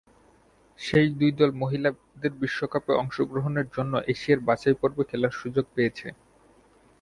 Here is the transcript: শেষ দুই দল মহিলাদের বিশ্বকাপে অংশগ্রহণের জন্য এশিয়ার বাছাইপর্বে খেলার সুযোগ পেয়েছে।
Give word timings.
শেষ 0.79 1.05
দুই 1.19 1.31
দল 1.39 1.51
মহিলাদের 1.61 2.33
বিশ্বকাপে 2.41 2.93
অংশগ্রহণের 3.01 3.67
জন্য 3.75 3.93
এশিয়ার 4.13 4.41
বাছাইপর্বে 4.47 5.03
খেলার 5.09 5.33
সুযোগ 5.41 5.65
পেয়েছে। 5.75 6.07